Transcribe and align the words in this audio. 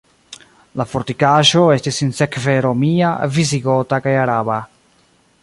La 0.81 0.85
fortikaĵo 0.93 1.61
estis 1.75 2.01
sinsekve 2.03 2.57
romia, 2.67 3.13
visigota 3.37 4.01
kaj 4.09 4.17
araba. 4.25 4.59